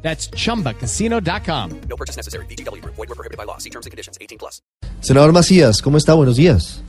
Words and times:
That's 0.00 0.30
chumbacasino.com. 0.30 1.80
No 1.88 1.96
purchase 1.96 2.16
necessary. 2.16 2.46
BGW. 2.46 2.82
Void 2.84 2.96
were 2.96 3.14
prohibited 3.14 3.36
by 3.36 3.44
law. 3.44 3.58
See 3.58 3.70
terms 3.70 3.84
and 3.84 3.90
conditions. 3.90 4.16
18 4.20 4.38
plus. 4.38 4.62
Senador 5.00 5.32
Macías, 5.32 5.82
¿cómo 5.82 5.98
está? 5.98 6.14
Buenos 6.14 6.36
días. 6.36 6.82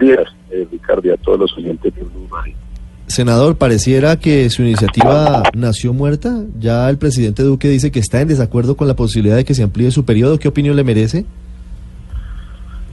días, 0.00 0.26
eh, 0.50 0.66
Ricardo, 0.70 1.06
y 1.06 1.10
a 1.10 1.16
todos 1.18 1.38
los 1.38 1.56
oyentes 1.56 1.94
de 1.94 2.02
Blue. 2.02 2.28
Senador, 3.06 3.56
pareciera 3.56 4.16
que 4.18 4.48
su 4.50 4.62
iniciativa 4.62 5.42
nació 5.54 5.92
muerta. 5.92 6.44
Ya 6.58 6.88
el 6.88 6.96
presidente 6.96 7.42
Duque 7.42 7.68
dice 7.68 7.90
que 7.90 7.98
está 7.98 8.20
en 8.20 8.28
desacuerdo 8.28 8.76
con 8.76 8.88
la 8.88 8.94
posibilidad 8.94 9.36
de 9.36 9.44
que 9.44 9.54
se 9.54 9.62
amplíe 9.62 9.90
su 9.90 10.04
periodo. 10.04 10.38
¿Qué 10.38 10.48
opinión 10.48 10.76
le 10.76 10.84
merece? 10.84 11.26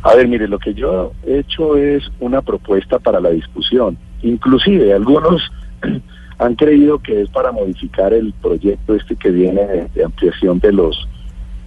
A 0.04 0.15
ver, 0.15 0.27
mire, 0.27 0.48
lo 0.48 0.57
que 0.57 0.73
yo 0.73 1.13
he 1.26 1.40
hecho 1.40 1.77
es 1.77 2.04
una 2.20 2.41
propuesta 2.41 2.98
para 2.99 3.20
la 3.20 3.29
discusión. 3.29 3.98
Inclusive 4.23 4.93
algunos 4.93 5.41
han 6.40 6.55
creído 6.55 7.00
que 7.00 7.22
es 7.22 7.30
para 7.30 7.52
modificar 7.52 8.14
el 8.14 8.34
proyecto 8.34 8.96
este 8.96 9.16
que 9.16 9.30
viene 9.32 9.90
de, 9.94 10.04
ampliación 10.04 10.60
de 10.60 10.72
los 10.72 11.08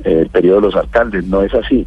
eh, 0.05 0.29
periodos 0.31 0.63
de 0.63 0.69
los 0.69 0.77
alcaldes. 0.77 1.25
No 1.27 1.43
es 1.43 1.53
así. 1.55 1.87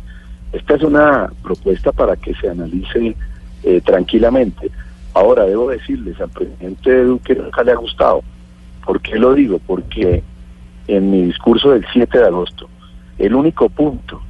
Esta 0.51 0.75
es 0.75 0.83
una 0.83 1.31
propuesta 1.41 1.91
para 1.91 2.15
que 2.15 2.33
se 2.35 2.49
analice 2.49 3.15
eh, 3.63 3.81
tranquilamente. 3.81 4.69
Ahora, 5.13 5.45
debo 5.45 5.69
decirles, 5.69 6.19
al 6.19 6.29
presidente 6.29 7.03
Duque 7.03 7.35
nunca 7.35 7.63
le 7.63 7.71
ha 7.71 7.75
gustado. 7.75 8.21
¿Por 8.85 9.01
qué 9.01 9.17
lo 9.17 9.33
digo? 9.33 9.59
Porque 9.65 10.23
en 10.87 11.11
mi 11.11 11.23
discurso 11.23 11.71
del 11.71 11.85
7 11.93 12.17
de 12.17 12.25
agosto, 12.25 12.67
el 13.17 13.33
único 13.33 13.69
punto 13.69 14.21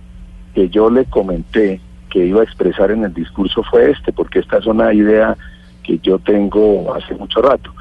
que 0.54 0.70
yo 0.70 0.90
le 0.90 1.06
comenté 1.06 1.82
que 2.10 2.26
iba 2.26 2.42
a 2.42 2.44
expresar 2.44 2.92
en 2.92 3.04
el 3.04 3.14
discurso 3.14 3.64
fue 3.64 3.90
este, 3.90 4.14
porque 4.14 4.40
esta 4.40 4.60
es 4.60 4.67
una 4.67 4.94
idea 4.94 5.36
que 5.82 5.98
yo 6.00 6.20
tengo 6.20 6.94
hace 6.94 7.16
mucho 7.16 7.42
rato. 7.42 7.73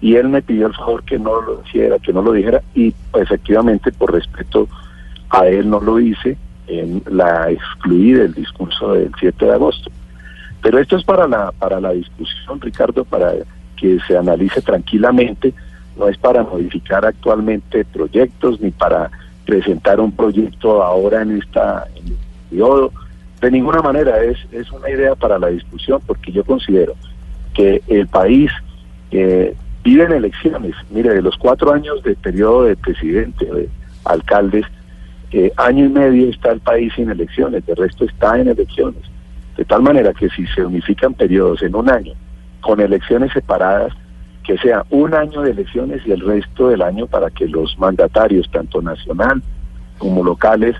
Y 0.00 0.16
él 0.16 0.28
me 0.28 0.42
pidió 0.42 0.66
el 0.66 0.74
favor 0.74 1.02
que 1.04 1.18
no 1.18 1.40
lo 1.40 1.62
hiciera, 1.66 1.98
que 1.98 2.12
no 2.12 2.22
lo 2.22 2.32
dijera, 2.32 2.62
y 2.74 2.94
efectivamente, 3.14 3.92
por 3.92 4.12
respeto 4.12 4.68
a 5.30 5.46
él, 5.46 5.68
no 5.70 5.80
lo 5.80 5.98
hice, 5.98 6.36
en 6.66 7.02
la 7.10 7.50
excluí 7.50 8.12
del 8.12 8.34
discurso 8.34 8.92
del 8.92 9.12
7 9.18 9.44
de 9.44 9.52
agosto. 9.52 9.90
Pero 10.62 10.78
esto 10.78 10.96
es 10.96 11.04
para 11.04 11.28
la, 11.28 11.52
para 11.52 11.80
la 11.80 11.92
discusión, 11.92 12.60
Ricardo, 12.60 13.04
para 13.04 13.32
que 13.76 13.98
se 14.06 14.16
analice 14.16 14.60
tranquilamente, 14.62 15.54
no 15.96 16.08
es 16.08 16.18
para 16.18 16.42
modificar 16.42 17.04
actualmente 17.06 17.84
proyectos 17.84 18.60
ni 18.60 18.70
para 18.70 19.10
presentar 19.44 20.00
un 20.00 20.12
proyecto 20.12 20.82
ahora 20.82 21.22
en 21.22 21.38
esta 21.38 21.86
en 21.94 22.04
este 22.04 22.26
periodo. 22.50 22.92
De 23.40 23.50
ninguna 23.50 23.80
manera 23.80 24.22
es, 24.22 24.38
es 24.50 24.70
una 24.72 24.90
idea 24.90 25.14
para 25.14 25.38
la 25.38 25.48
discusión, 25.48 26.00
porque 26.06 26.32
yo 26.32 26.44
considero 26.44 26.94
que 27.54 27.82
el 27.86 28.06
país 28.08 28.50
eh, 29.10 29.54
vive 29.86 30.02
en 30.02 30.12
elecciones. 30.12 30.74
Mire, 30.90 31.14
de 31.14 31.22
los 31.22 31.36
cuatro 31.36 31.72
años 31.72 32.02
de 32.02 32.16
periodo 32.16 32.64
de 32.64 32.76
presidente, 32.76 33.44
de 33.44 33.68
alcaldes, 34.04 34.66
eh, 35.30 35.52
año 35.56 35.84
y 35.84 35.88
medio 35.88 36.28
está 36.28 36.50
el 36.50 36.60
país 36.60 36.92
sin 36.96 37.08
elecciones, 37.08 37.64
de 37.66 37.74
resto 37.76 38.04
está 38.04 38.36
en 38.36 38.48
elecciones. 38.48 39.02
De 39.56 39.64
tal 39.64 39.82
manera 39.82 40.12
que 40.12 40.28
si 40.30 40.44
se 40.48 40.64
unifican 40.66 41.14
periodos 41.14 41.62
en 41.62 41.76
un 41.76 41.88
año 41.88 42.14
con 42.62 42.80
elecciones 42.80 43.32
separadas, 43.32 43.92
que 44.42 44.58
sea 44.58 44.84
un 44.90 45.14
año 45.14 45.42
de 45.42 45.52
elecciones 45.52 46.02
y 46.04 46.10
el 46.10 46.20
resto 46.20 46.68
del 46.68 46.82
año 46.82 47.06
para 47.06 47.30
que 47.30 47.46
los 47.46 47.78
mandatarios, 47.78 48.50
tanto 48.50 48.82
nacional 48.82 49.40
como 49.98 50.24
locales, 50.24 50.74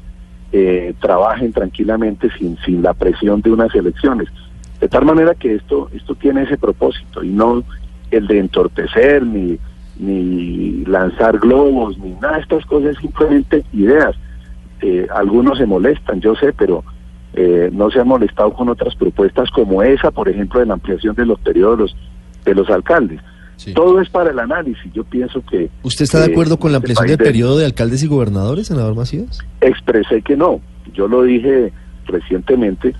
eh, 0.50 0.94
trabajen 1.00 1.52
tranquilamente 1.52 2.28
sin, 2.38 2.58
sin 2.64 2.82
la 2.82 2.92
presión 2.92 3.40
de 3.40 3.52
unas 3.52 3.72
elecciones. 3.72 4.28
De 4.80 4.88
tal 4.88 5.04
manera 5.04 5.34
que 5.36 5.54
esto, 5.54 5.90
esto 5.94 6.16
tiene 6.16 6.42
ese 6.42 6.58
propósito 6.58 7.22
y 7.22 7.28
no 7.28 7.62
el 8.10 8.26
de 8.26 8.38
entorpecer 8.38 9.24
ni, 9.24 9.58
ni 9.98 10.84
lanzar 10.84 11.38
globos, 11.38 11.98
ni 11.98 12.10
nada 12.12 12.36
de 12.36 12.42
estas 12.42 12.64
cosas, 12.66 12.96
simplemente 13.00 13.64
ideas. 13.72 14.14
Eh, 14.82 15.06
algunos 15.14 15.58
se 15.58 15.66
molestan, 15.66 16.20
yo 16.20 16.34
sé, 16.34 16.52
pero 16.52 16.84
eh, 17.34 17.70
no 17.72 17.90
se 17.90 18.00
han 18.00 18.08
molestado 18.08 18.52
con 18.52 18.68
otras 18.68 18.94
propuestas 18.94 19.50
como 19.50 19.82
esa, 19.82 20.10
por 20.10 20.28
ejemplo, 20.28 20.60
de 20.60 20.66
la 20.66 20.74
ampliación 20.74 21.14
de 21.14 21.26
los 21.26 21.40
periodos 21.40 21.96
de 22.44 22.54
los 22.54 22.68
alcaldes. 22.70 23.20
Sí. 23.56 23.72
Todo 23.72 24.00
es 24.00 24.08
para 24.10 24.30
el 24.30 24.38
análisis. 24.38 24.92
Yo 24.92 25.02
pienso 25.04 25.42
que... 25.44 25.70
¿Usted 25.82 26.04
está 26.04 26.20
de 26.20 26.26
eh, 26.26 26.32
acuerdo 26.32 26.58
con 26.58 26.72
la 26.72 26.78
este 26.78 26.92
ampliación 26.92 27.08
del 27.08 27.26
periodo 27.26 27.58
de 27.58 27.64
alcaldes 27.64 28.02
y 28.02 28.06
gobernadores, 28.06 28.66
senador 28.66 28.94
Macías? 28.94 29.38
expresé 29.60 30.20
que 30.22 30.36
no. 30.36 30.60
Yo 30.92 31.08
lo 31.08 31.22
dije 31.22 31.72
recientemente 32.06 32.94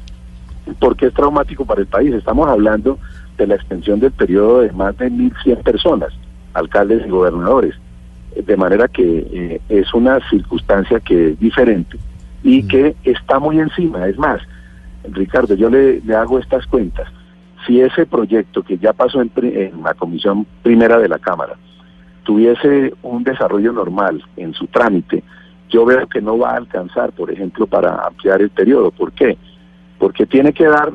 porque 0.80 1.06
es 1.06 1.14
traumático 1.14 1.64
para 1.64 1.80
el 1.80 1.86
país. 1.86 2.12
Estamos 2.14 2.48
hablando 2.48 2.98
de 3.36 3.46
la 3.46 3.54
extensión 3.56 4.00
del 4.00 4.12
periodo 4.12 4.60
de 4.60 4.72
más 4.72 4.96
de 4.98 5.10
1.100 5.10 5.62
personas, 5.62 6.12
alcaldes 6.54 7.06
y 7.06 7.10
gobernadores. 7.10 7.74
De 8.34 8.56
manera 8.56 8.86
que 8.88 9.26
eh, 9.32 9.60
es 9.68 9.92
una 9.94 10.18
circunstancia 10.28 11.00
que 11.00 11.30
es 11.30 11.40
diferente 11.40 11.96
y 12.42 12.62
Mm. 12.62 12.68
que 12.68 12.96
está 13.04 13.38
muy 13.38 13.58
encima. 13.60 14.06
Es 14.06 14.18
más, 14.18 14.40
Ricardo, 15.10 15.54
yo 15.54 15.70
le, 15.70 16.00
le 16.00 16.14
hago 16.14 16.38
estas 16.38 16.66
cuentas. 16.66 17.08
Si 17.66 17.80
ese 17.80 18.06
proyecto 18.06 18.62
que 18.62 18.76
ya 18.78 18.92
pasó 18.92 19.20
en, 19.22 19.30
en 19.36 19.82
la 19.82 19.94
comisión 19.94 20.46
primera 20.62 20.98
de 20.98 21.08
la 21.08 21.18
Cámara 21.18 21.54
tuviese 22.24 22.92
un 23.02 23.24
desarrollo 23.24 23.72
normal 23.72 24.22
en 24.36 24.52
su 24.52 24.66
trámite, 24.66 25.22
yo 25.70 25.84
veo 25.84 26.06
que 26.06 26.20
no 26.20 26.38
va 26.38 26.50
a 26.50 26.56
alcanzar, 26.56 27.12
por 27.12 27.30
ejemplo, 27.30 27.66
para 27.66 27.94
ampliar 28.06 28.40
el 28.42 28.50
periodo. 28.50 28.90
¿Por 28.90 29.12
qué? 29.12 29.36
Porque 29.98 30.26
tiene 30.26 30.52
que 30.52 30.64
dar- 30.66 30.92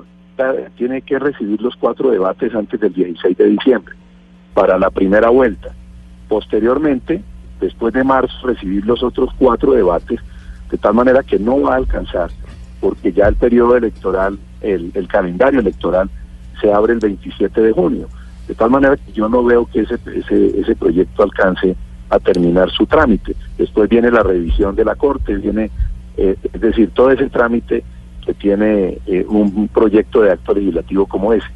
tiene 0.75 1.02
que 1.02 1.19
recibir 1.19 1.62
los 1.62 1.75
cuatro 1.75 2.12
debates 2.12 2.53
antes 2.56 2.80
del 2.80 2.94
16 2.94 3.38
de 3.38 3.46
diciembre 3.46 3.96
para 4.53 4.78
la 4.78 4.90
primera 4.90 5.30
vuelta. 5.30 5.74
Posteriormente, 6.28 7.22
después 7.59 7.94
de 7.94 8.03
marzo, 8.03 8.47
recibir 8.47 8.86
los 8.86 9.03
otros 9.03 9.30
cuatro 9.38 9.74
debates, 9.74 10.19
de 10.69 10.78
tal 10.78 10.94
manera 10.94 11.24
que 11.24 11.38
no 11.38 11.62
va 11.62 11.74
a 11.74 11.78
alcanzar, 11.78 12.31
porque 12.80 13.12
ya 13.12 13.28
el 13.28 13.36
periodo 13.36 13.75
electoral, 13.75 14.40
el, 14.62 14.92
el 14.94 15.08
calendario 15.08 15.59
electoral 15.59 16.09
se 16.59 16.72
abre 16.72 16.94
el 16.94 17.00
27 17.00 17.62
de 17.62 17.72
junio. 17.72 18.08
De 18.48 18.56
tal 18.56 18.69
manera 18.69 18.98
que 18.98 19.12
yo 19.12 19.30
no 19.30 19.44
veo 19.44 19.66
que 19.66 19.81
ese, 19.81 20.00
ese, 20.16 20.59
ese 20.59 20.75
proyecto 20.75 21.24
alcance 21.24 21.75
a 22.09 22.19
terminar 22.19 22.69
su 22.72 22.86
trámite. 22.86 23.36
Después 23.58 23.90
viene 23.90 24.12
la 24.12 24.24
revisión 24.24 24.75
de 24.75 24.86
la 24.86 24.96
Corte, 24.96 25.36
viene, 25.36 25.72
eh, 26.18 26.36
es 26.42 26.62
decir, 26.62 26.92
todo 26.94 27.12
ese 27.12 27.30
trámite 27.30 27.84
que 28.26 28.34
tiene 28.34 29.00
eh, 29.08 29.26
un, 29.28 29.68
proyecto 29.68 30.22
de 30.22 30.32
acto 30.32 30.54
legislativo 30.54 31.06
como 31.06 31.34
ese. 31.34 31.48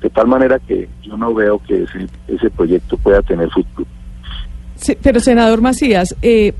De 0.00 0.10
tal 0.10 0.26
manera 0.26 0.58
que 0.58 0.88
yo 1.02 1.16
no 1.16 1.34
veo 1.34 1.58
que 1.58 1.84
ese, 1.84 2.06
ese 2.28 2.50
proyecto 2.50 2.96
pueda 2.96 3.22
tener 3.22 3.48
futuro. 3.50 3.88
Pero 5.02 5.20
senador 5.20 5.62
Macías, 5.62 6.14
eh, 6.22 6.52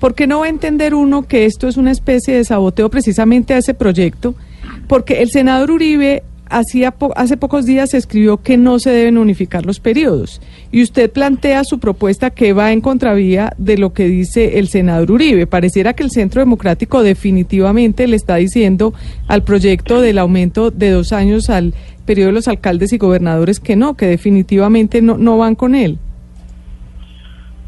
¿por 0.00 0.14
qué 0.14 0.26
no 0.26 0.40
va 0.40 0.46
a 0.46 0.48
entender 0.48 0.94
uno 0.94 1.22
que 1.22 1.44
esto 1.44 1.68
es 1.68 1.76
una 1.76 1.90
especie 1.92 2.34
de 2.34 2.44
saboteo 2.44 2.90
precisamente 2.90 3.54
a 3.54 3.58
ese 3.58 3.74
proyecto? 3.74 4.34
Porque 4.88 5.22
el 5.22 5.30
senador 5.30 5.70
Uribe 5.70 6.22
hacía 6.48 6.90
po- 6.92 7.12
hace 7.16 7.36
pocos 7.36 7.66
días 7.66 7.94
escribió 7.94 8.38
que 8.38 8.56
no 8.56 8.78
se 8.78 8.90
deben 8.90 9.18
unificar 9.18 9.66
los 9.66 9.80
periodos 9.80 10.40
y 10.72 10.82
usted 10.82 11.10
plantea 11.10 11.64
su 11.64 11.78
propuesta 11.78 12.30
que 12.30 12.52
va 12.52 12.72
en 12.72 12.80
contravía 12.80 13.52
de 13.58 13.78
lo 13.78 13.92
que 13.92 14.04
dice 14.06 14.58
el 14.58 14.68
senador 14.68 15.10
Uribe. 15.10 15.46
Pareciera 15.46 15.94
que 15.94 16.02
el 16.02 16.10
Centro 16.10 16.40
Democrático 16.40 17.02
definitivamente 17.02 18.06
le 18.06 18.16
está 18.16 18.36
diciendo 18.36 18.94
al 19.28 19.42
proyecto 19.42 20.00
del 20.00 20.18
aumento 20.18 20.70
de 20.70 20.90
dos 20.90 21.12
años 21.12 21.50
al 21.50 21.74
periodo 22.04 22.28
de 22.28 22.34
los 22.34 22.48
alcaldes 22.48 22.92
y 22.92 22.98
gobernadores 22.98 23.58
que 23.60 23.74
no, 23.76 23.94
que 23.94 24.06
definitivamente 24.06 25.02
no, 25.02 25.18
no 25.18 25.38
van 25.38 25.54
con 25.56 25.74
él. 25.74 25.98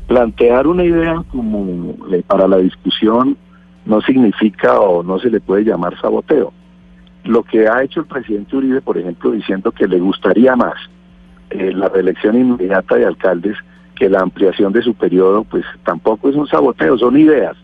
plantear 0.06 0.66
una 0.66 0.84
idea 0.84 1.22
como 1.30 1.94
eh, 2.12 2.22
para 2.26 2.48
la 2.48 2.56
discusión 2.58 3.36
no 3.84 4.00
significa 4.02 4.80
o 4.80 5.02
no 5.02 5.18
se 5.18 5.30
le 5.30 5.40
puede 5.40 5.64
llamar 5.64 6.00
saboteo. 6.00 6.52
Lo 7.28 7.42
que 7.42 7.68
ha 7.68 7.82
hecho 7.82 8.00
el 8.00 8.06
presidente 8.06 8.56
Uribe, 8.56 8.80
por 8.80 8.96
ejemplo, 8.96 9.32
diciendo 9.32 9.70
que 9.70 9.86
le 9.86 10.00
gustaría 10.00 10.56
más 10.56 10.76
eh, 11.50 11.72
la 11.74 11.90
reelección 11.90 12.38
inmediata 12.38 12.94
de 12.94 13.04
alcaldes 13.04 13.54
que 13.94 14.08
la 14.08 14.20
ampliación 14.20 14.72
de 14.72 14.80
su 14.80 14.94
periodo, 14.94 15.44
pues 15.44 15.62
tampoco 15.84 16.30
es 16.30 16.36
un 16.36 16.46
saboteo, 16.48 16.96
son 16.96 17.18
ideas. 17.18 17.54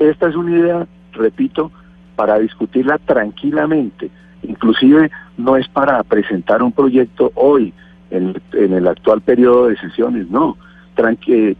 Esta 0.00 0.28
es 0.28 0.34
una 0.34 0.50
idea, 0.50 0.86
repito, 1.12 1.70
para 2.16 2.40
discutirla 2.40 2.98
tranquilamente. 2.98 4.10
Inclusive 4.42 5.12
no 5.38 5.56
es 5.56 5.68
para 5.68 6.02
presentar 6.02 6.60
un 6.64 6.72
proyecto 6.72 7.30
hoy, 7.36 7.72
en, 8.10 8.34
en 8.52 8.72
el 8.72 8.88
actual 8.88 9.20
periodo 9.20 9.68
de 9.68 9.76
sesiones, 9.76 10.28
no. 10.28 10.56
Tranqui 10.96 11.56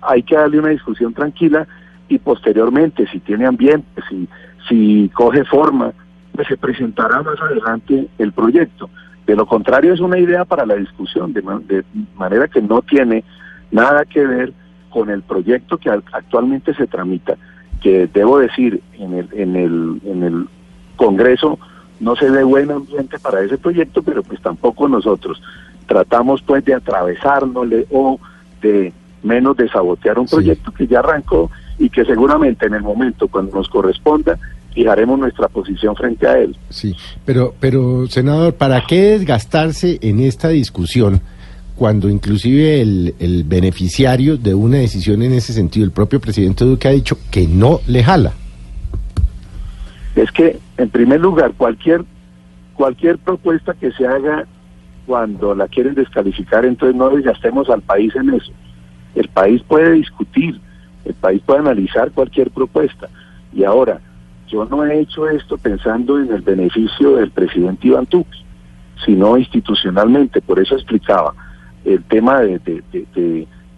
hay 0.00 0.22
que 0.22 0.36
darle 0.36 0.58
una 0.58 0.70
discusión 0.70 1.12
tranquila 1.12 1.68
y 2.08 2.18
posteriormente, 2.18 3.06
si 3.08 3.20
tiene 3.20 3.44
ambiente, 3.44 4.00
si, 4.08 4.26
si 4.70 5.10
coge 5.12 5.44
forma, 5.44 5.92
pues 6.38 6.46
se 6.46 6.56
presentará 6.56 7.20
más 7.20 7.40
adelante 7.40 8.06
el 8.16 8.30
proyecto. 8.30 8.88
De 9.26 9.34
lo 9.34 9.44
contrario, 9.44 9.92
es 9.92 9.98
una 9.98 10.20
idea 10.20 10.44
para 10.44 10.64
la 10.64 10.76
discusión, 10.76 11.32
de, 11.32 11.42
de 11.66 11.82
manera 12.14 12.46
que 12.46 12.62
no 12.62 12.80
tiene 12.80 13.24
nada 13.72 14.04
que 14.04 14.24
ver 14.24 14.52
con 14.88 15.10
el 15.10 15.22
proyecto 15.22 15.78
que 15.78 15.90
actualmente 15.90 16.74
se 16.74 16.86
tramita, 16.86 17.34
que 17.80 18.06
debo 18.06 18.38
decir, 18.38 18.80
en 18.92 19.14
el, 19.14 19.28
en 19.32 19.56
el, 19.56 20.00
en 20.04 20.22
el 20.22 20.48
Congreso 20.94 21.58
no 21.98 22.14
se 22.14 22.30
ve 22.30 22.44
buen 22.44 22.70
ambiente 22.70 23.18
para 23.18 23.40
ese 23.40 23.58
proyecto, 23.58 24.04
pero 24.04 24.22
pues 24.22 24.40
tampoco 24.40 24.86
nosotros 24.86 25.42
tratamos 25.88 26.40
pues 26.42 26.64
de 26.64 26.74
atravesárnosle 26.74 27.88
o 27.90 28.20
de 28.62 28.92
menos 29.24 29.56
de 29.56 29.68
sabotear 29.68 30.20
un 30.20 30.28
proyecto 30.28 30.70
que 30.70 30.86
ya 30.86 31.00
arrancó 31.00 31.50
y 31.80 31.90
que 31.90 32.04
seguramente 32.04 32.66
en 32.66 32.74
el 32.74 32.82
momento 32.82 33.26
cuando 33.26 33.56
nos 33.56 33.68
corresponda 33.68 34.38
fijaremos 34.78 35.18
nuestra 35.18 35.48
posición 35.48 35.96
frente 35.96 36.24
a 36.28 36.38
él. 36.38 36.56
Sí, 36.70 36.94
pero, 37.24 37.52
pero 37.58 38.06
senador, 38.06 38.54
¿para 38.54 38.82
qué 38.86 39.18
desgastarse 39.18 39.98
en 40.02 40.20
esta 40.20 40.50
discusión 40.50 41.20
cuando 41.74 42.08
inclusive 42.08 42.80
el, 42.80 43.16
el 43.18 43.42
beneficiario 43.42 44.36
de 44.36 44.54
una 44.54 44.78
decisión 44.78 45.22
en 45.22 45.32
ese 45.32 45.52
sentido, 45.52 45.84
el 45.84 45.90
propio 45.90 46.20
presidente 46.20 46.64
Duque 46.64 46.86
ha 46.86 46.92
dicho 46.92 47.18
que 47.28 47.48
no 47.48 47.80
le 47.88 48.04
jala? 48.04 48.34
Es 50.14 50.30
que, 50.30 50.60
en 50.76 50.90
primer 50.90 51.20
lugar, 51.20 51.54
cualquier 51.56 52.04
cualquier 52.74 53.18
propuesta 53.18 53.74
que 53.74 53.90
se 53.90 54.06
haga 54.06 54.46
cuando 55.06 55.56
la 55.56 55.66
quieren 55.66 55.94
descalificar, 55.94 56.64
entonces 56.64 56.94
no 56.94 57.10
desgastemos 57.10 57.68
al 57.68 57.82
país 57.82 58.14
en 58.14 58.32
eso. 58.32 58.52
El 59.16 59.26
país 59.26 59.60
puede 59.66 59.94
discutir, 59.94 60.60
el 61.04 61.14
país 61.14 61.42
puede 61.44 61.58
analizar 61.58 62.12
cualquier 62.12 62.52
propuesta. 62.52 63.08
Y 63.52 63.64
ahora, 63.64 64.00
yo 64.48 64.64
no 64.64 64.84
he 64.84 65.00
hecho 65.00 65.28
esto 65.28 65.58
pensando 65.58 66.18
en 66.18 66.32
el 66.32 66.42
beneficio 66.42 67.16
del 67.16 67.30
presidente 67.30 67.88
Iván 67.88 68.06
Duque, 68.10 68.38
sino 69.04 69.36
institucionalmente. 69.36 70.40
Por 70.40 70.58
eso 70.58 70.74
explicaba 70.74 71.34
el 71.84 72.02
tema 72.04 72.40
de, 72.40 72.60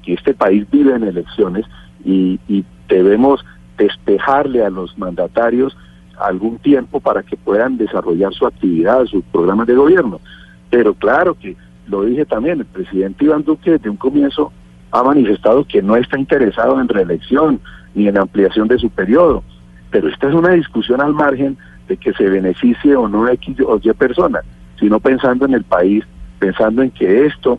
que 0.03 0.13
este 0.13 0.35
país 0.35 0.67
vive 0.71 0.95
en 0.95 1.05
elecciones 1.05 1.67
y, 2.05 2.41
y 2.49 2.65
debemos 2.89 3.45
despejarle 3.77 4.65
a 4.65 4.71
los 4.71 4.97
mandatarios 4.99 5.77
algún 6.19 6.59
tiempo 6.59 7.01
para 7.01 7.23
que 7.23 7.37
puedan 7.37 7.77
desarrollar 7.79 8.33
su 8.35 8.47
actividad, 8.47 9.07
sus 9.07 9.25
programas 9.25 9.67
de 9.67 9.75
gobierno. 9.75 10.21
Pero 10.69 10.95
claro 10.95 11.35
que, 11.35 11.57
lo 11.87 12.05
dije 12.05 12.25
también, 12.25 12.61
el 12.61 12.67
presidente 12.67 13.25
Iván 13.25 13.45
Duque 13.45 13.73
desde 13.73 13.91
un 13.91 13.97
comienzo 13.97 14.53
ha 14.93 15.03
manifestado 15.03 15.65
que 15.65 15.83
no 15.83 15.97
está 15.97 16.19
interesado 16.19 16.81
en 16.81 16.89
reelección 16.89 17.61
ni 17.95 18.07
en 18.07 18.19
ampliación 18.19 18.69
de 18.69 18.79
su 18.79 18.91
periodo. 18.91 19.43
Pero 19.91 20.09
esta 20.09 20.29
es 20.29 20.35
una 20.35 20.51
discusión 20.51 21.01
al 21.01 21.15
margen 21.15 21.57
de 21.89 21.97
que 21.97 22.13
se 22.13 22.29
beneficie 22.29 22.95
o 22.97 23.09
no 23.09 23.29
X 23.29 23.57
o 23.67 23.81
Y 23.83 23.93
persona, 23.93 24.41
sino 24.79 25.01
pensando 25.01 25.45
en 25.45 25.55
el 25.55 25.65
país, 25.65 26.05
pensando 26.39 26.83
en 26.83 26.91
que 26.91 27.27
esto 27.27 27.59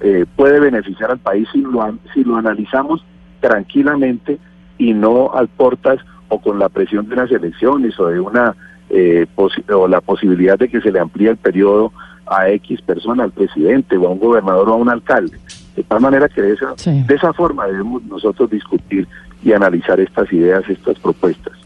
eh, 0.00 0.24
puede 0.36 0.60
beneficiar 0.60 1.10
al 1.10 1.18
país 1.18 1.48
si 1.52 1.60
lo, 1.60 1.98
si 2.14 2.24
lo 2.24 2.36
analizamos 2.36 3.04
tranquilamente 3.40 4.38
y 4.78 4.94
no 4.94 5.32
al 5.32 5.48
portas 5.48 5.98
o 6.28 6.40
con 6.40 6.58
la 6.58 6.68
presión 6.68 7.08
de 7.08 7.14
unas 7.14 7.30
elecciones 7.30 7.98
o 8.00 8.06
de 8.06 8.20
una 8.20 8.54
eh, 8.90 9.26
o 9.36 9.88
la 9.88 10.00
posibilidad 10.00 10.58
de 10.58 10.68
que 10.68 10.80
se 10.80 10.92
le 10.92 11.00
amplíe 11.00 11.30
el 11.30 11.36
periodo 11.36 11.92
a 12.26 12.48
X 12.50 12.82
persona, 12.82 13.24
al 13.24 13.32
presidente 13.32 13.96
o 13.96 14.06
a 14.06 14.10
un 14.10 14.18
gobernador 14.18 14.68
o 14.68 14.72
a 14.74 14.76
un 14.76 14.88
alcalde. 14.88 15.38
De 15.76 15.82
tal 15.82 16.00
manera 16.00 16.28
que 16.28 16.42
de 16.42 16.52
esa, 16.52 16.74
de 16.74 17.14
esa 17.14 17.32
forma 17.32 17.66
debemos 17.66 18.02
nosotros 18.04 18.50
discutir 18.50 19.08
y 19.42 19.52
analizar 19.52 19.98
estas 20.00 20.32
ideas, 20.32 20.62
estas 20.68 20.98
propuestas. 20.98 21.61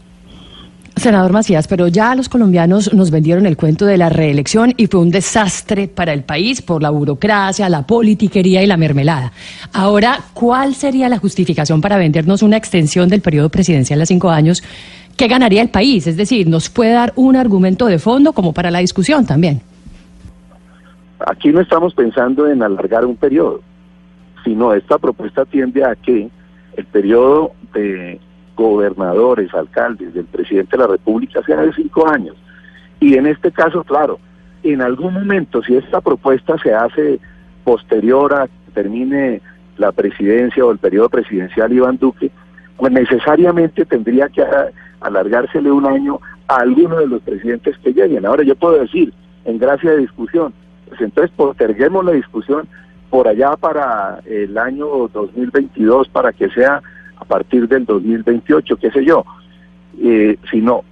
Senador 0.97 1.31
Macías, 1.31 1.67
pero 1.67 1.87
ya 1.87 2.15
los 2.15 2.29
colombianos 2.29 2.93
nos 2.93 3.11
vendieron 3.11 3.45
el 3.45 3.55
cuento 3.55 3.85
de 3.85 3.97
la 3.97 4.09
reelección 4.09 4.73
y 4.77 4.87
fue 4.87 4.99
un 5.01 5.11
desastre 5.11 5.87
para 5.87 6.13
el 6.13 6.23
país 6.23 6.61
por 6.61 6.81
la 6.81 6.89
burocracia, 6.89 7.69
la 7.69 7.85
politiquería 7.85 8.63
y 8.63 8.67
la 8.67 8.77
mermelada. 8.77 9.31
Ahora, 9.73 10.19
¿cuál 10.33 10.73
sería 10.75 11.09
la 11.09 11.17
justificación 11.17 11.81
para 11.81 11.97
vendernos 11.97 12.41
una 12.41 12.57
extensión 12.57 13.09
del 13.09 13.21
periodo 13.21 13.49
presidencial 13.49 14.01
a 14.01 14.05
cinco 14.05 14.29
años? 14.29 14.63
¿Qué 15.15 15.27
ganaría 15.27 15.61
el 15.61 15.69
país? 15.69 16.07
Es 16.07 16.17
decir, 16.17 16.47
¿nos 16.47 16.69
puede 16.69 16.91
dar 16.91 17.13
un 17.15 17.35
argumento 17.35 17.85
de 17.87 17.99
fondo 17.99 18.33
como 18.33 18.53
para 18.53 18.71
la 18.71 18.79
discusión 18.79 19.25
también? 19.25 19.61
Aquí 21.19 21.49
no 21.49 21.61
estamos 21.61 21.93
pensando 21.93 22.47
en 22.47 22.61
alargar 22.61 23.05
un 23.05 23.15
periodo, 23.15 23.61
sino 24.43 24.73
esta 24.73 24.97
propuesta 24.97 25.45
tiende 25.45 25.83
a 25.83 25.95
que 25.95 26.29
el 26.75 26.85
periodo 26.85 27.51
de 27.73 28.19
gobernadores, 28.57 29.53
alcaldes, 29.53 30.13
del 30.13 30.25
presidente 30.25 30.75
de 30.75 30.83
la 30.83 30.87
República 30.87 31.41
sea 31.43 31.61
de 31.61 31.71
cinco 31.73 32.09
años. 32.09 32.35
Y 32.99 33.15
en 33.15 33.27
este 33.27 33.51
caso, 33.51 33.83
claro, 33.83 34.19
en 34.63 34.81
algún 34.81 35.13
momento, 35.13 35.63
si 35.63 35.77
esta 35.77 36.01
propuesta 36.01 36.57
se 36.57 36.73
hace 36.73 37.19
posterior 37.63 38.33
a 38.33 38.47
que 38.47 38.71
termine 38.73 39.41
la 39.77 39.91
presidencia 39.91 40.65
o 40.65 40.71
el 40.71 40.79
periodo 40.79 41.09
presidencial 41.09 41.71
Iván 41.71 41.97
Duque, 41.97 42.31
pues 42.75 42.91
necesariamente 42.91 43.85
tendría 43.85 44.27
que 44.29 44.43
alargársele 44.99 45.71
un 45.71 45.85
año 45.85 46.19
a 46.47 46.57
alguno 46.57 46.97
de 46.97 47.07
los 47.07 47.21
presidentes 47.21 47.77
que 47.77 47.93
lleguen. 47.93 48.25
Ahora 48.25 48.43
yo 48.43 48.55
puedo 48.55 48.79
decir, 48.79 49.13
en 49.45 49.59
gracia 49.59 49.91
de 49.91 49.97
discusión, 49.97 50.53
pues 50.87 50.99
entonces 51.01 51.31
posterguemos 51.35 52.03
la 52.03 52.13
discusión 52.13 52.67
por 53.09 53.27
allá 53.27 53.55
para 53.55 54.19
el 54.25 54.57
año 54.57 55.07
2022 55.13 56.09
para 56.09 56.33
que 56.33 56.49
sea 56.49 56.81
a 57.19 57.25
partir 57.25 57.67
del 57.67 57.85
2028, 57.85 58.77
qué 58.77 58.91
sé 58.91 59.05
yo. 59.05 59.25
Eh, 60.01 60.37
sino, 60.51 60.83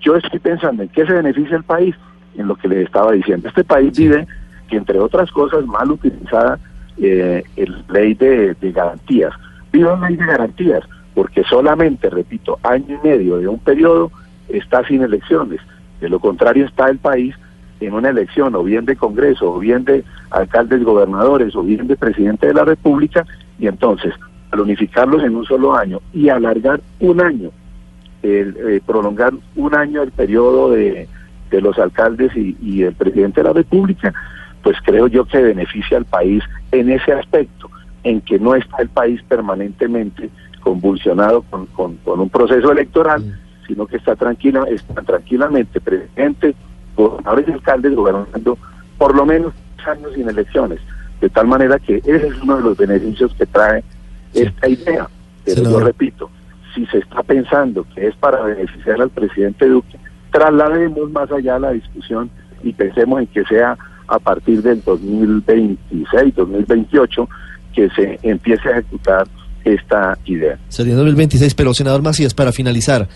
yo 0.00 0.16
estoy 0.16 0.38
pensando 0.38 0.82
en 0.82 0.88
qué 0.90 1.06
se 1.06 1.12
beneficia 1.12 1.56
el 1.56 1.64
país, 1.64 1.94
en 2.36 2.48
lo 2.48 2.56
que 2.56 2.68
les 2.68 2.86
estaba 2.86 3.12
diciendo. 3.12 3.48
Este 3.48 3.64
país 3.64 3.96
vive 3.96 4.26
que, 4.68 4.76
entre 4.76 4.98
otras 4.98 5.30
cosas, 5.30 5.66
mal 5.66 5.90
utilizada 5.90 6.58
eh, 6.98 7.42
el 7.56 7.84
ley 7.88 8.14
de, 8.14 8.54
de 8.54 8.72
garantías. 8.72 9.32
Vive 9.72 9.92
una 9.92 10.08
ley 10.08 10.16
de 10.16 10.26
garantías, 10.26 10.84
porque 11.14 11.42
solamente, 11.44 12.10
repito, 12.10 12.58
año 12.62 12.98
y 13.02 13.06
medio 13.06 13.38
de 13.38 13.48
un 13.48 13.58
periodo 13.58 14.10
está 14.48 14.86
sin 14.86 15.02
elecciones. 15.02 15.60
De 16.00 16.08
lo 16.08 16.18
contrario, 16.18 16.66
está 16.66 16.88
el 16.88 16.98
país 16.98 17.34
en 17.86 17.94
una 17.94 18.10
elección 18.10 18.54
o 18.54 18.62
bien 18.62 18.84
de 18.84 18.96
Congreso 18.96 19.52
o 19.52 19.58
bien 19.58 19.84
de 19.84 20.04
alcaldes, 20.30 20.84
gobernadores 20.84 21.54
o 21.56 21.62
bien 21.62 21.86
de 21.86 21.96
presidente 21.96 22.46
de 22.46 22.54
la 22.54 22.64
República 22.64 23.26
y 23.58 23.66
entonces 23.66 24.14
al 24.52 24.60
unificarlos 24.60 25.24
en 25.24 25.34
un 25.34 25.44
solo 25.44 25.74
año 25.74 26.00
y 26.12 26.28
alargar 26.28 26.80
un 27.00 27.20
año, 27.20 27.50
el, 28.22 28.56
eh, 28.56 28.80
prolongar 28.86 29.32
un 29.56 29.74
año 29.74 30.02
el 30.02 30.12
periodo 30.12 30.70
de, 30.70 31.08
de 31.50 31.60
los 31.60 31.78
alcaldes 31.78 32.36
y, 32.36 32.56
y 32.62 32.82
el 32.82 32.94
presidente 32.94 33.40
de 33.40 33.48
la 33.48 33.54
República, 33.54 34.12
pues 34.62 34.76
creo 34.84 35.08
yo 35.08 35.24
que 35.24 35.42
beneficia 35.42 35.96
al 35.96 36.04
país 36.04 36.44
en 36.70 36.90
ese 36.90 37.12
aspecto, 37.12 37.68
en 38.04 38.20
que 38.20 38.38
no 38.38 38.54
está 38.54 38.82
el 38.82 38.88
país 38.90 39.20
permanentemente 39.26 40.30
convulsionado 40.60 41.42
con, 41.42 41.66
con, 41.66 41.96
con 41.96 42.20
un 42.20 42.28
proceso 42.28 42.70
electoral, 42.70 43.40
sino 43.66 43.86
que 43.86 43.96
está 43.96 44.14
tranquila, 44.14 44.64
está 44.68 45.02
tranquilamente 45.02 45.80
presidente, 45.80 46.54
gobernadores 46.94 47.48
y 47.48 47.52
alcaldes 47.52 47.94
gobernando 47.94 48.58
por 48.98 49.16
lo 49.16 49.24
menos 49.24 49.54
años 49.86 50.12
sin 50.14 50.28
elecciones, 50.28 50.78
de 51.20 51.28
tal 51.30 51.46
manera 51.46 51.78
que 51.78 51.96
ese 51.96 52.28
es 52.28 52.42
uno 52.42 52.58
de 52.58 52.62
los 52.62 52.76
beneficios 52.76 53.34
que 53.34 53.46
trae 53.46 53.82
esta 54.34 54.68
idea. 54.68 55.08
Pero 55.44 55.62
yo 55.62 55.80
repito, 55.80 56.30
si 56.74 56.86
se 56.86 56.98
está 56.98 57.22
pensando 57.22 57.84
que 57.94 58.06
es 58.06 58.14
para 58.16 58.42
beneficiar 58.42 59.00
al 59.00 59.10
presidente 59.10 59.68
Duque, 59.68 59.98
traslademos 60.30 61.10
más 61.10 61.30
allá 61.30 61.58
la 61.58 61.72
discusión 61.72 62.30
y 62.62 62.72
pensemos 62.72 63.20
en 63.20 63.26
que 63.28 63.44
sea 63.44 63.76
a 64.08 64.18
partir 64.18 64.62
del 64.62 64.82
2026, 64.82 66.34
2028, 66.34 67.28
que 67.74 67.88
se 67.90 68.18
empiece 68.22 68.68
a 68.68 68.72
ejecutar 68.72 69.26
esta 69.64 70.18
idea. 70.24 70.58
Sería 70.68 70.94
2026, 70.94 71.54
pero 71.54 71.72
senador 71.72 72.02
Macías, 72.02 72.34
para 72.34 72.52
finalizar, 72.52 73.08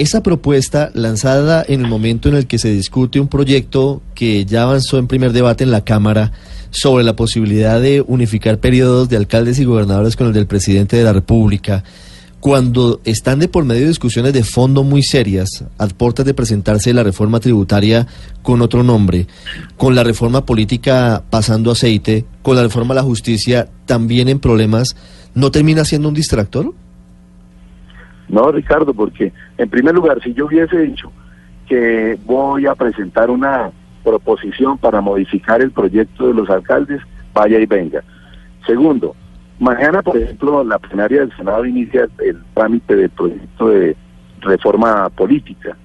esa 0.00 0.22
propuesta 0.22 0.90
lanzada 0.94 1.62
en 1.66 1.82
el 1.82 1.86
momento 1.86 2.30
en 2.30 2.34
el 2.34 2.46
que 2.46 2.58
se 2.58 2.70
discute 2.70 3.20
un 3.20 3.28
proyecto 3.28 4.00
que 4.14 4.46
ya 4.46 4.62
avanzó 4.62 4.96
en 4.98 5.06
primer 5.06 5.32
debate 5.32 5.64
en 5.64 5.70
la 5.70 5.84
Cámara 5.84 6.32
sobre 6.70 7.04
la 7.04 7.16
posibilidad 7.16 7.80
de 7.82 8.00
unificar 8.00 8.60
periodos 8.60 9.10
de 9.10 9.18
alcaldes 9.18 9.58
y 9.58 9.64
gobernadores 9.64 10.16
con 10.16 10.28
el 10.28 10.32
del 10.32 10.46
presidente 10.46 10.96
de 10.96 11.04
la 11.04 11.12
República, 11.12 11.84
cuando 12.40 13.02
están 13.04 13.40
de 13.40 13.48
por 13.48 13.66
medio 13.66 13.82
de 13.82 13.88
discusiones 13.88 14.32
de 14.32 14.42
fondo 14.42 14.84
muy 14.84 15.02
serias, 15.02 15.64
a 15.76 15.86
puertas 15.88 16.24
de 16.24 16.32
presentarse 16.32 16.94
la 16.94 17.02
reforma 17.02 17.38
tributaria 17.38 18.06
con 18.40 18.62
otro 18.62 18.82
nombre, 18.82 19.26
con 19.76 19.94
la 19.94 20.02
reforma 20.02 20.46
política 20.46 21.24
pasando 21.28 21.70
aceite, 21.70 22.24
con 22.40 22.56
la 22.56 22.62
reforma 22.62 22.94
a 22.94 22.96
la 22.96 23.02
justicia 23.02 23.68
también 23.84 24.30
en 24.30 24.40
problemas, 24.40 24.96
¿no 25.34 25.50
termina 25.50 25.84
siendo 25.84 26.08
un 26.08 26.14
distractor? 26.14 26.72
No, 28.30 28.50
Ricardo, 28.52 28.94
porque 28.94 29.32
en 29.58 29.68
primer 29.68 29.94
lugar, 29.94 30.20
si 30.22 30.32
yo 30.34 30.46
hubiese 30.46 30.78
dicho 30.78 31.12
que 31.66 32.18
voy 32.24 32.66
a 32.66 32.74
presentar 32.74 33.30
una 33.30 33.70
proposición 34.02 34.78
para 34.78 35.00
modificar 35.00 35.60
el 35.60 35.70
proyecto 35.70 36.28
de 36.28 36.34
los 36.34 36.48
alcaldes, 36.48 37.00
vaya 37.32 37.58
y 37.58 37.66
venga. 37.66 38.02
Segundo, 38.66 39.14
Mañana, 39.60 40.00
por 40.00 40.16
ejemplo, 40.16 40.64
la 40.64 40.78
plenaria 40.78 41.20
del 41.20 41.36
Senado 41.36 41.66
inicia 41.66 42.08
el 42.24 42.42
trámite 42.54 42.96
del 42.96 43.10
proyecto 43.10 43.68
de 43.68 43.94
reforma 44.40 45.10
política 45.10 45.76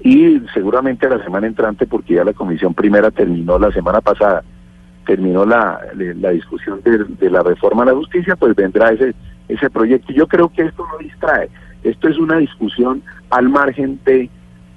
y 0.00 0.42
seguramente 0.52 1.08
la 1.08 1.22
semana 1.22 1.46
entrante, 1.46 1.86
porque 1.86 2.14
ya 2.14 2.24
la 2.24 2.32
comisión 2.32 2.74
primera 2.74 3.12
terminó 3.12 3.56
la 3.56 3.70
semana 3.70 4.00
pasada, 4.00 4.42
terminó 5.06 5.44
la, 5.44 5.80
la 5.94 6.30
discusión 6.30 6.80
de, 6.82 7.04
de, 7.04 7.30
la 7.30 7.44
reforma 7.44 7.84
a 7.84 7.86
la 7.86 7.94
justicia, 7.94 8.34
pues 8.34 8.56
vendrá 8.56 8.90
ese, 8.90 9.14
ese 9.46 9.70
proyecto. 9.70 10.12
Yo 10.12 10.26
creo 10.26 10.48
que 10.48 10.62
esto 10.62 10.84
no 10.90 10.98
distrae, 10.98 11.48
esto 11.82 12.08
es 12.08 12.18
una 12.18 12.38
discusión 12.38 13.02
al 13.30 13.48
margen 13.48 14.00
de 14.04 14.28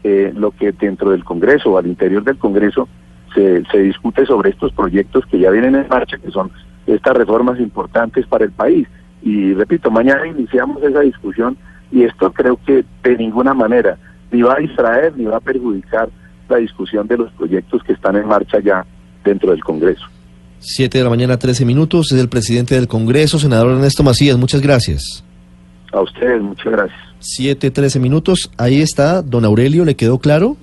eh, 0.04 0.34
lo 0.36 0.52
que 0.52 0.72
dentro 0.72 1.12
del 1.12 1.24
Congreso 1.24 1.72
o 1.72 1.78
al 1.78 1.88
interior 1.88 2.24
del 2.24 2.38
Congreso 2.38 2.88
se, 3.34 3.64
discute 3.80 4.26
sobre 4.26 4.52
estos 4.52 4.72
proyectos 4.74 5.26
que 5.26 5.40
ya 5.40 5.50
vienen 5.50 5.76
en 5.76 5.88
marcha, 5.88 6.18
que 6.18 6.30
son 6.30 6.52
estas 6.86 7.16
reformas 7.16 7.60
importantes 7.60 8.28
para 8.28 8.46
el 8.46 8.52
país. 8.52 8.88
Y 9.22 9.54
repito, 9.54 9.90
mañana 9.90 10.28
iniciamos 10.28 10.84
esa 10.84 11.00
discusión 11.00 11.58
y 11.92 12.04
esto 12.04 12.32
creo 12.32 12.60
que 12.66 12.84
de 13.04 13.18
ninguna 13.18 13.54
manera 13.54 13.98
ni 14.32 14.42
va 14.42 14.56
a 14.56 14.60
distraer 14.60 15.18
ni 15.18 15.26
va 15.26 15.38
a 15.38 15.40
perjudicar 15.40 16.10
la 16.50 16.58
discusión 16.58 17.08
de 17.08 17.18
los 17.18 17.32
proyectos 17.34 17.82
que 17.84 17.94
están 17.94 18.16
en 18.18 18.28
marcha 18.28 18.60
ya 18.60 18.86
dentro 19.24 19.52
del 19.52 19.64
Congreso. 19.64 20.06
Siete 20.60 20.98
de 20.98 21.04
la 21.04 21.10
mañana, 21.10 21.38
13 21.38 21.66
minutos. 21.66 22.12
Es 22.12 22.20
el 22.20 22.30
presidente 22.30 22.76
del 22.76 22.88
Congreso, 22.88 23.40
senador 23.40 23.72
Ernesto 23.72 24.04
Macías. 24.04 24.38
Muchas 24.38 24.62
gracias. 24.62 25.24
A 25.94 26.02
ustedes, 26.02 26.42
muchas 26.42 26.72
gracias. 26.72 27.00
Siete, 27.20 27.72
trece 27.72 28.00
minutos. 28.00 28.52
Ahí 28.58 28.82
está, 28.82 29.22
don 29.22 29.46
Aurelio, 29.46 29.86
¿le 29.86 29.96
quedó 29.96 30.20
claro? 30.20 30.58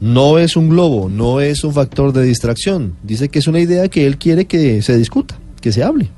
No 0.00 0.38
es 0.38 0.56
un 0.56 0.68
globo, 0.68 1.08
no 1.08 1.40
es 1.40 1.64
un 1.64 1.72
factor 1.72 2.12
de 2.12 2.22
distracción. 2.22 2.94
Dice 3.02 3.28
que 3.28 3.38
es 3.38 3.46
una 3.48 3.60
idea 3.60 3.88
que 3.88 4.06
él 4.06 4.18
quiere 4.18 4.46
que 4.46 4.82
se 4.82 4.96
discuta, 4.96 5.36
que 5.60 5.72
se 5.72 5.82
hable. 5.82 6.10